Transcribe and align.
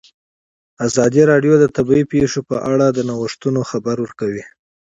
ازادي 0.87 1.21
راډیو 1.31 1.53
د 1.59 1.65
طبیعي 1.75 2.03
پېښې 2.13 2.41
په 2.49 2.55
اړه 2.71 2.87
د 2.91 2.99
نوښتونو 3.09 3.61
خبر 3.69 3.95
ورکړی. 4.01 4.43